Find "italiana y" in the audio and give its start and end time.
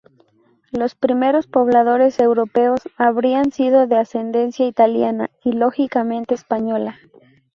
4.67-5.51